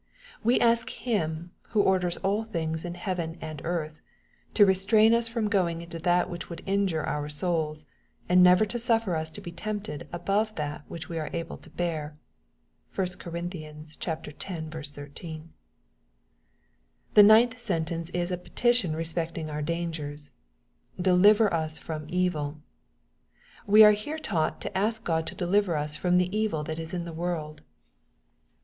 [0.43, 4.01] We ask Him, who orders all things in heaven and earth,
[4.55, 7.85] to restrain us from going into that which would injure our souls,
[8.27, 11.69] and never to suffer us to be tempted above that which we are able to
[11.69, 12.15] bear.
[12.95, 13.37] (1 Cor.
[13.37, 13.95] x.
[13.97, 15.53] 13.)
[17.13, 20.31] The ninth sentence is a petition respecting our dan* gers:
[20.99, 22.57] *^ deliver us from evil."
[23.67, 26.91] We are here taught to ask Qod to deliver us from the evil that is
[26.91, 28.51] in the world, 54 EXPOsrroBT thoughts.